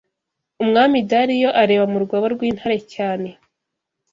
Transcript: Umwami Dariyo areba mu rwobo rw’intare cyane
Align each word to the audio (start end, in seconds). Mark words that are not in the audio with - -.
Umwami 0.63 0.97
Dariyo 1.09 1.49
areba 1.61 1.85
mu 1.91 1.97
rwobo 2.03 2.25
rw’intare 2.33 2.77
cyane 2.93 3.29